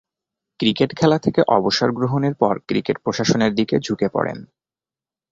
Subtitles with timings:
[0.59, 4.39] Cricket খেলা থেকে অবসর গ্রহণের পর ক্রিকেট প্রশাসনের দিকে ঝুঁকে পড়েন।